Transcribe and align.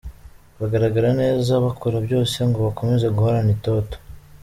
bagaragara 0.59 1.09
neza, 1.21 1.51
bakora 1.65 1.97
byose 2.05 2.37
ngo 2.49 2.59
bakomeze 2.67 3.07
guhorana 3.15 3.49
itoto. 3.57 3.97